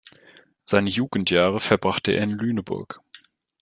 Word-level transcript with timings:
Seine 0.65 0.89
Jugendjahre 0.89 1.59
verbrachte 1.59 2.11
er 2.13 2.23
in 2.23 2.31
Lüneburg. 2.31 3.01